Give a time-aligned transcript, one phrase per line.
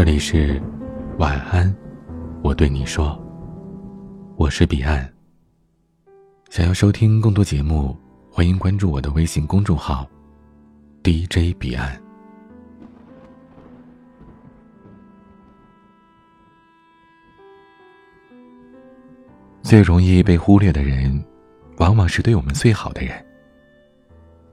[0.00, 0.58] 这里是
[1.18, 1.70] 晚安，
[2.42, 3.22] 我对你说，
[4.38, 5.06] 我是彼岸。
[6.48, 7.94] 想要收听更多节目，
[8.30, 10.08] 欢迎关注我的微信公众号
[11.04, 12.02] DJ 彼岸。
[19.60, 21.22] 最容易被忽略的人，
[21.76, 23.22] 往往是对我们最好的人。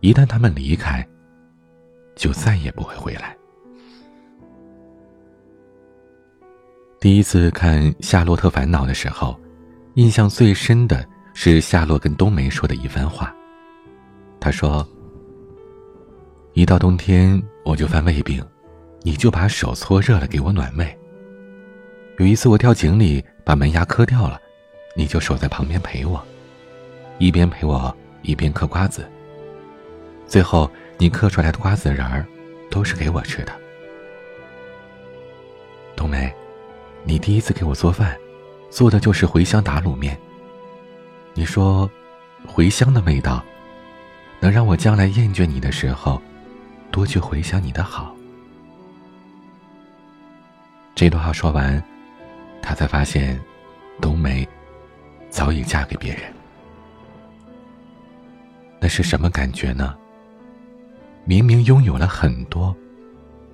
[0.00, 1.08] 一旦他们离开，
[2.16, 3.37] 就再也不会回来。
[7.00, 9.38] 第一次看《夏洛特烦恼》的时候，
[9.94, 13.32] 印象最深的是夏洛跟冬梅说的一番话。
[14.40, 14.84] 他说
[16.54, 18.44] ：“一到冬天我就犯胃病，
[19.02, 20.98] 你就把手搓热了给我暖胃。
[22.18, 24.40] 有一次我掉井里把门牙磕掉了，
[24.96, 26.20] 你就守在旁边陪我，
[27.18, 29.08] 一边陪我一边嗑瓜子。
[30.26, 32.26] 最后你嗑出来的瓜子仁儿，
[32.68, 33.52] 都是给我吃的。”
[35.94, 36.34] 冬梅。
[37.04, 38.16] 你第一次给我做饭，
[38.70, 40.18] 做的就是茴香打卤面。
[41.34, 41.90] 你说，
[42.46, 43.42] 茴香的味道，
[44.40, 46.20] 能让我将来厌倦你的时候，
[46.90, 48.14] 多去回想你的好。
[50.94, 51.82] 这段话说完，
[52.60, 53.40] 他才发现，
[54.00, 54.46] 冬梅
[55.30, 56.22] 早已嫁给别人。
[58.80, 59.96] 那是什么感觉呢？
[61.24, 62.74] 明明拥有了很多，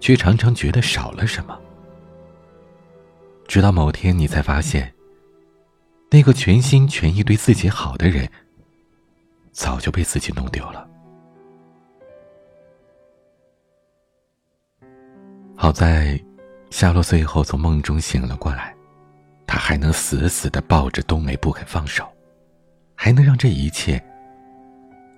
[0.00, 1.58] 却常常觉得少了什么。
[3.48, 4.92] 直到某天，你才发现，
[6.10, 8.30] 那个全心全意对自己好的人，
[9.52, 10.86] 早就被自己弄丢了。
[15.56, 16.22] 好在，
[16.70, 18.76] 夏洛最后从梦中醒了过来，
[19.46, 22.06] 他还能死死的抱着冬梅不肯放手，
[22.94, 24.00] 还能让这一切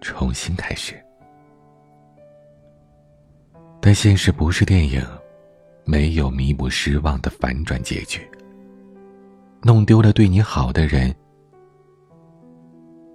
[0.00, 1.00] 重新开始。
[3.80, 5.00] 但现实不是电影。
[5.86, 8.28] 没有弥补失望的反转结局。
[9.62, 11.14] 弄丢了对你好的人，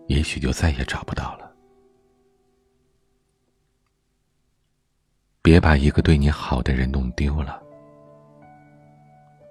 [0.08, 1.52] 也许就再也找不到了。
[5.42, 7.62] 别把一个对你好的人弄丢了。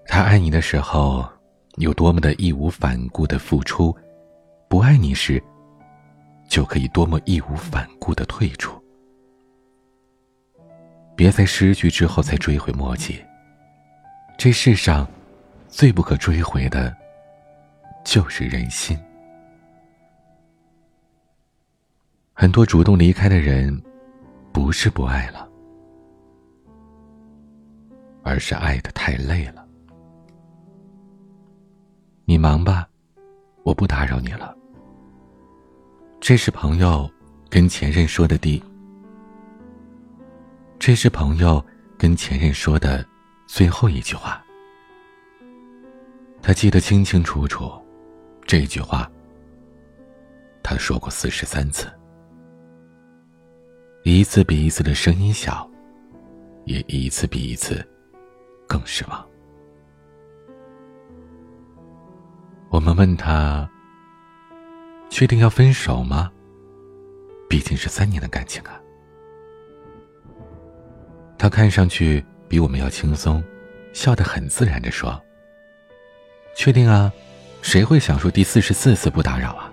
[0.06, 1.28] 他爱你的时候，
[1.76, 3.94] 有多么的义无反顾的付出；
[4.66, 5.42] 不爱你时，
[6.48, 8.79] 就可以多么义无反顾的退出。
[11.20, 13.22] 别在失去之后再追悔莫及。
[14.38, 15.06] 这世上，
[15.68, 16.96] 最不可追回的，
[18.06, 18.98] 就是人心。
[22.32, 23.78] 很多主动离开的人，
[24.50, 25.46] 不是不爱了，
[28.22, 29.62] 而是爱的太累了。
[32.24, 32.88] 你忙吧，
[33.62, 34.56] 我不打扰你了。
[36.18, 37.06] 这是朋友
[37.50, 38.64] 跟前任说的第。
[40.80, 41.62] 这是朋友
[41.98, 43.06] 跟前任说的
[43.46, 44.42] 最后一句话。
[46.40, 47.70] 他记得清清楚楚，
[48.46, 49.08] 这句话
[50.62, 51.86] 他说过四十三次，
[54.04, 55.70] 一次比一次的声音小，
[56.64, 57.86] 也一次比一次
[58.66, 59.28] 更失望。
[62.70, 63.68] 我们问他
[65.10, 66.32] ：“确定要分手吗？”
[67.50, 68.80] 毕竟是三年的感情啊。
[71.40, 73.42] 他看上去比我们要轻松，
[73.94, 75.18] 笑得很自然的说
[76.54, 77.10] ：“确定啊，
[77.62, 79.72] 谁会想说第四十四次不打扰啊？”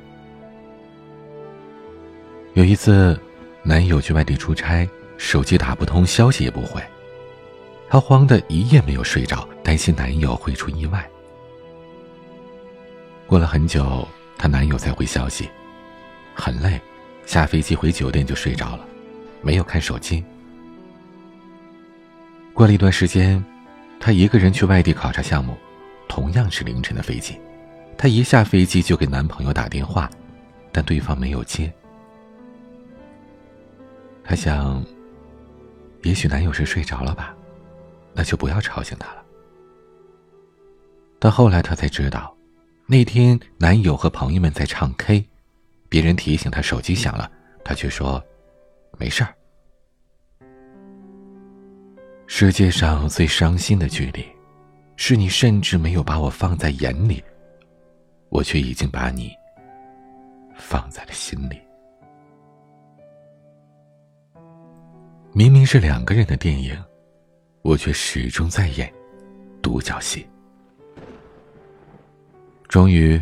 [2.55, 3.19] 有一次，
[3.63, 6.81] 男友去外地出差，手机打不通，消息也不回，
[7.89, 11.05] 她慌得一夜没有睡着，担心男友会出意外。
[13.25, 14.07] 过了很久，
[14.37, 15.49] 她男友才回消息，
[16.33, 16.79] 很累，
[17.25, 18.87] 下飞机回酒店就睡着了，
[19.41, 20.23] 没有看手机。
[22.57, 23.43] 过了一段时间，
[23.99, 25.55] 她一个人去外地考察项目，
[26.09, 27.39] 同样是凌晨的飞机。
[27.95, 30.09] 她一下飞机就给男朋友打电话，
[30.71, 31.71] 但对方没有接。
[34.23, 34.83] 她想，
[36.01, 37.31] 也许男友是睡着了吧，
[38.11, 39.23] 那就不要吵醒他了。
[41.19, 42.35] 但后来她才知道，
[42.87, 45.23] 那天男友和朋友们在唱 K，
[45.89, 47.31] 别人提醒他手机响了，
[47.63, 48.19] 他却说
[48.97, 49.31] ：“没事儿。”
[52.29, 54.23] 世界上最伤心的距离，
[54.97, 57.23] 是你甚至没有把我放在眼里，
[58.29, 59.31] 我却已经把你
[60.53, 61.57] 放在了心里。
[65.31, 66.77] 明明是两个人的电影，
[67.61, 68.93] 我却始终在演
[69.61, 70.27] 独角戏。
[72.67, 73.19] 终于，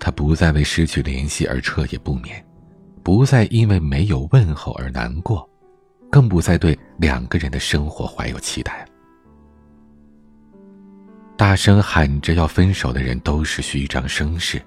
[0.00, 2.44] 他不再为失去联系而彻夜不眠，
[3.04, 5.48] 不再因为没有问候而难过。
[6.10, 8.86] 更不再对两个人的生活怀有期待。
[11.36, 14.60] 大声喊着要分手的人都是虚张声势，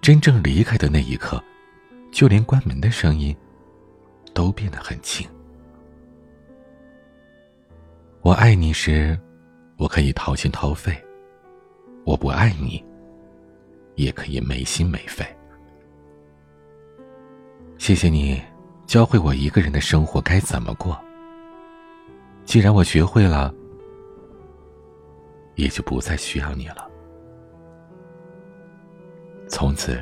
[0.00, 1.42] 真正离开的那一刻，
[2.10, 3.36] 就连关门的声音
[4.32, 5.28] 都变得很轻。
[8.22, 9.18] 我爱你时，
[9.76, 10.92] 我可以掏心掏肺；
[12.06, 12.82] 我不爱你，
[13.96, 15.26] 也可以没心没肺。
[17.76, 18.40] 谢谢你，
[18.86, 20.98] 教会我一个人的生活该怎么过。
[22.44, 23.52] 既然我学会了，
[25.56, 26.88] 也就不再需要你了。
[29.48, 30.00] 从此，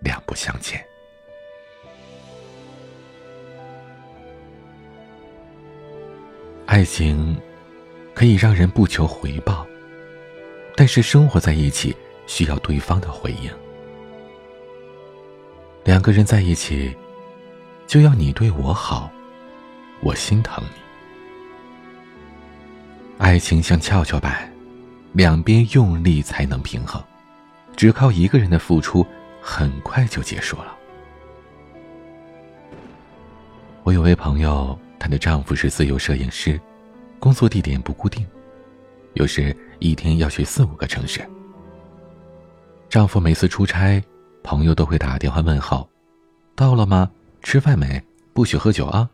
[0.00, 0.84] 两不相欠。
[6.66, 7.36] 爱情
[8.14, 9.66] 可以让人不求回报，
[10.74, 11.96] 但是生活在一起
[12.26, 13.50] 需要对方的回应。
[15.84, 16.94] 两个人在一起，
[17.86, 19.10] 就要你对我好，
[20.00, 20.80] 我心疼你。
[23.18, 24.52] 爱情像跷跷板，
[25.12, 27.02] 两边用力才能平衡，
[27.76, 29.06] 只靠一个人的付出，
[29.40, 30.76] 很快就结束了。
[33.82, 36.60] 我有位朋友，她的丈夫是自由摄影师，
[37.18, 38.26] 工作地点不固定，
[39.14, 41.20] 有时一天要去四五个城市。
[42.88, 44.02] 丈夫每次出差。
[44.42, 45.90] 朋友都会打电话问候
[46.54, 47.10] ：“到了吗？
[47.42, 48.00] 吃饭没？
[48.32, 49.10] 不许喝酒啊。”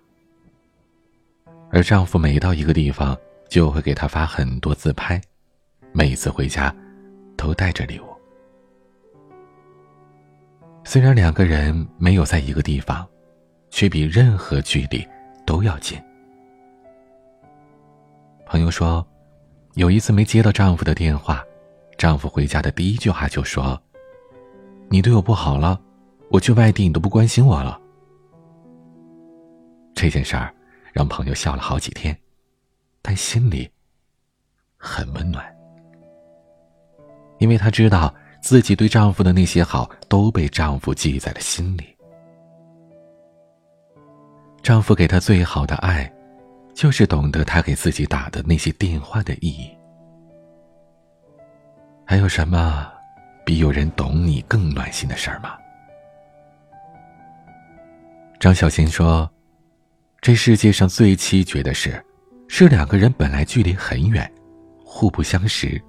[1.72, 3.16] 而丈夫每到一个地方，
[3.48, 5.18] 就会给她发很多自拍，
[5.90, 6.72] 每次回家
[7.34, 8.04] 都带着礼物。
[10.84, 13.08] 虽然两个人没有在一个地方，
[13.70, 15.02] 却比任何距离
[15.46, 15.98] 都要近。
[18.44, 19.04] 朋友说，
[19.72, 21.42] 有一次没接到丈夫的电话，
[21.96, 23.80] 丈夫回家的第一句话就说。
[24.90, 25.80] 你对我不好了，
[26.30, 27.80] 我去外地你都不关心我了。
[29.94, 30.54] 这件事儿
[30.92, 32.16] 让朋友笑了好几天，
[33.00, 33.70] 但心里
[34.76, 35.44] 很温暖，
[37.38, 41.96] 因为她知道自己对丈夫的那些好都被丈夫记在了心里。
[44.62, 46.12] 丈夫给她最好的爱，
[46.74, 49.70] 就是懂得她给自己打的那些电话的意义。
[52.04, 52.92] 还有什么？
[53.44, 55.58] 比有人懂你更暖心的事儿吗？
[58.38, 59.28] 张小娴说
[60.22, 62.00] ：“这世界上最凄绝的事，
[62.46, 64.32] 是两个人本来距离很远，
[64.84, 65.82] 互不相识。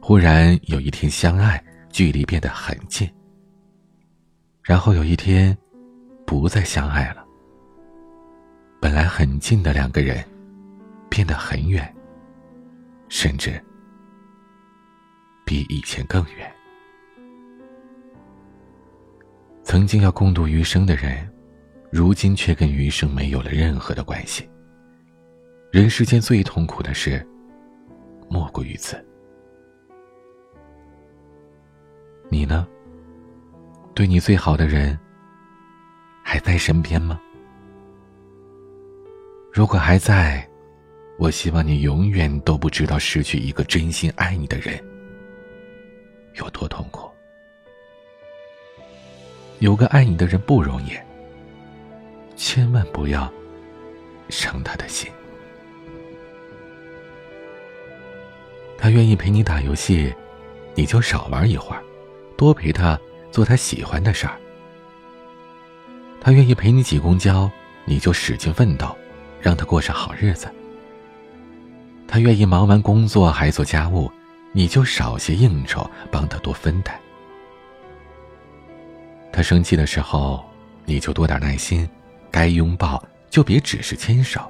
[0.00, 1.60] 忽然有一天相爱，
[1.90, 3.10] 距离变得很近。
[4.62, 5.58] 然后有一天，
[6.24, 7.24] 不再相爱了。
[8.80, 10.24] 本来很近的两个人，
[11.08, 11.92] 变得很远，
[13.08, 13.60] 甚至……”
[15.44, 16.48] 比以前更远。
[19.64, 21.28] 曾经要共度余生的人，
[21.90, 24.48] 如今却跟余生没有了任何的关系。
[25.72, 27.26] 人世间最痛苦的事，
[28.28, 29.04] 莫过于此。
[32.28, 32.66] 你呢？
[33.92, 34.98] 对你最好的人，
[36.22, 37.20] 还在身边吗？
[39.52, 40.48] 如果还在，
[41.18, 44.80] 我希望你永远都不知道失去一个真心爱你的人。
[46.36, 47.10] 有多痛苦？
[49.58, 50.92] 有个爱你的人不容易，
[52.40, 53.30] 千万不要
[54.30, 55.10] 伤他的心。
[58.78, 60.10] 他愿意陪你打游戏，
[60.74, 61.82] 你就少玩一会儿，
[62.38, 62.98] 多陪他
[63.30, 64.40] 做他喜欢的事儿。
[66.18, 67.48] 他愿意陪你挤公交，
[67.84, 68.96] 你就使劲奋斗，
[69.38, 70.48] 让他过上好日子。
[72.08, 74.10] 他愿意忙完工作还做家务。
[74.52, 76.98] 你就少些应酬，帮他多分担。
[79.32, 80.44] 他生气的时候，
[80.86, 81.88] 你就多点耐心，
[82.30, 84.40] 该拥抱就别只是牵手。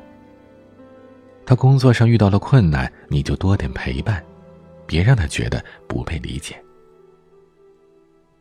[1.44, 4.24] 他工作上遇到了困难，你就多点陪伴，
[4.86, 6.62] 别让他觉得不被理解。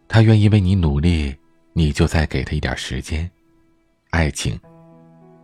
[0.07, 1.35] 他愿意为你努力，
[1.73, 3.29] 你就再给他一点时间。
[4.09, 4.59] 爱情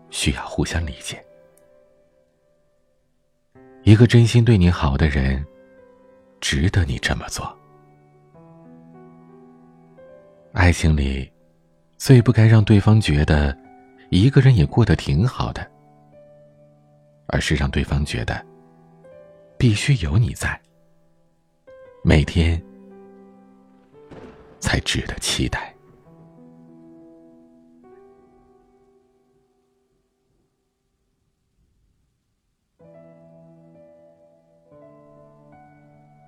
[0.09, 1.23] 需要互相理解。
[3.83, 5.45] 一个真心对你好的人。
[6.41, 7.57] 值得你这么做。
[10.53, 11.27] 爱情里，
[11.97, 13.57] 最不该让对方觉得
[14.15, 15.69] 一个人也过得挺好的，
[17.27, 18.41] 而是让对方觉得
[19.57, 20.57] 必须有你在，
[22.01, 22.61] 每天
[24.61, 25.75] 才值得期待。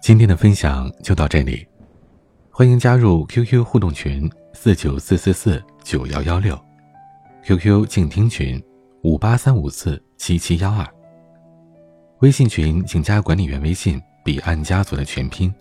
[0.02, 1.66] 今天的分享就到这里，
[2.52, 6.67] 欢迎加入 QQ 互动群四九四四四九幺幺六。
[7.48, 8.62] ，QQ 静听群
[9.04, 10.86] 五八三五四七七幺二。
[12.20, 15.54] 微信群请加管理员微信“彼岸家族”的全拼。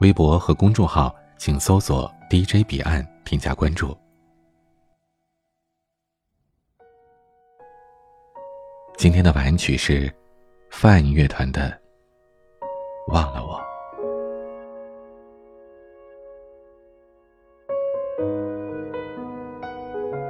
[0.00, 3.96] 微博和公众号请搜索 “DJ 彼岸”添加关注。
[8.98, 10.12] 今天的晚安曲是
[10.68, 11.70] 范乐团的
[13.14, 13.58] 《忘了我》。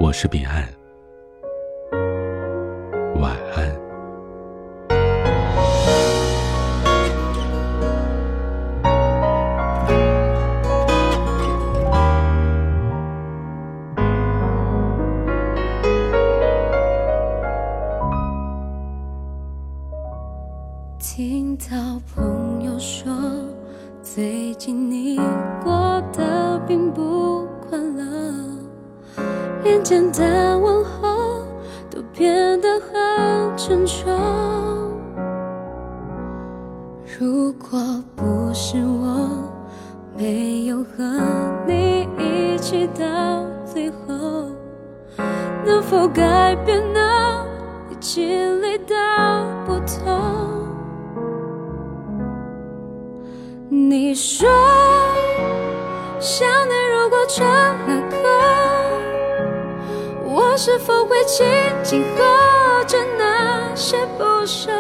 [0.07, 0.65] 我是彼岸，
[3.21, 3.77] 晚安。
[21.01, 23.13] 听到朋友说，
[24.05, 25.19] 最近你
[29.67, 31.45] 连简单问候
[31.91, 34.09] 都变得很沉重。
[37.19, 37.81] 如果
[38.15, 39.29] 不是我
[40.17, 41.21] 没有和
[41.67, 44.47] 你一起到最后，
[45.65, 47.45] 能否改变呢？
[47.91, 48.95] 你经历的
[49.67, 50.23] 不同？
[53.69, 54.49] 你说，
[56.21, 58.06] 想念如果成了，
[60.59, 61.47] 是否会轻
[61.85, 64.71] 轻和着那些不舍，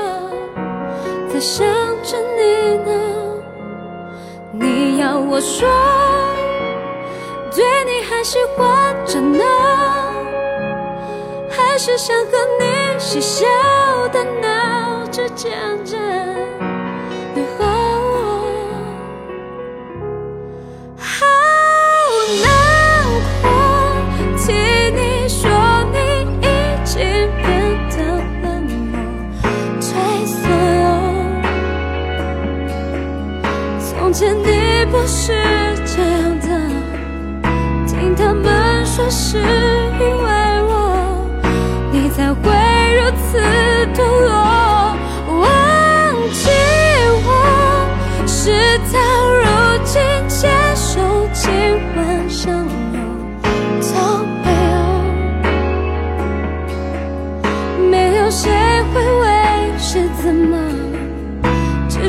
[1.28, 1.66] 在想
[2.02, 2.90] 着你呢？
[4.52, 5.68] 你要我说，
[7.54, 9.44] 对你还喜欢着呢，
[11.50, 13.44] 还是想和你嬉笑
[14.10, 15.52] 的闹着渐
[15.84, 16.00] 渐。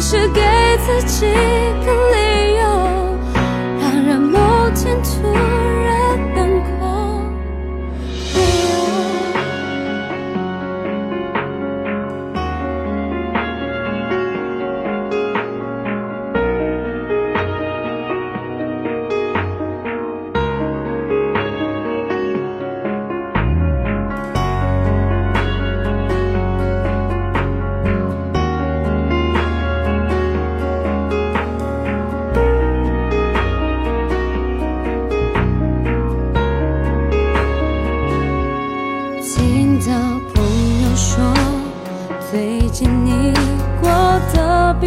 [0.09, 0.41] 是给
[0.85, 1.66] 自己。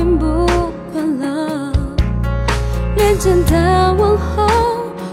[0.03, 0.47] 并不
[0.95, 1.71] 快乐，
[2.97, 4.47] 连简单问候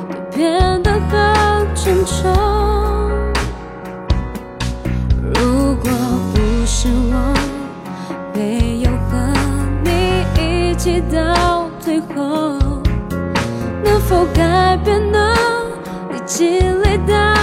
[0.10, 2.32] 都变得很沉重。
[5.22, 5.92] 如果
[6.34, 7.14] 不是我
[8.34, 9.18] 没有和
[9.84, 12.58] 你一起到最后，
[13.84, 15.36] 能否改变呢？
[16.14, 17.37] 你经历的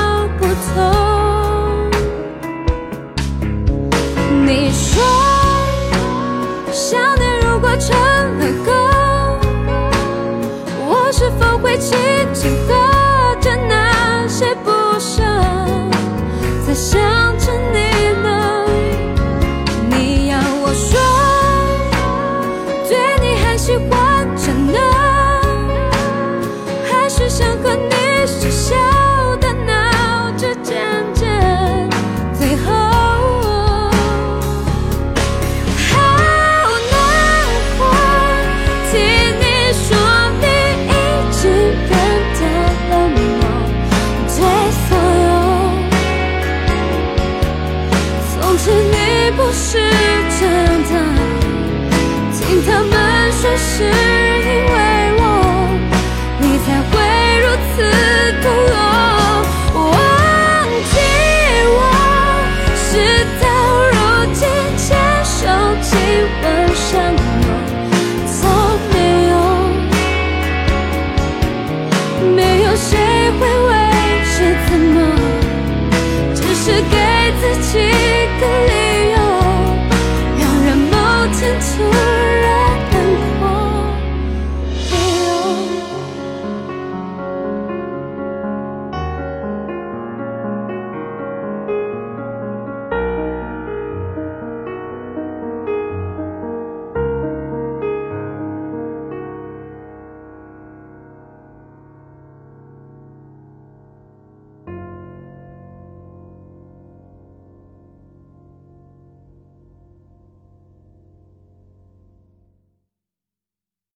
[53.76, 54.03] 是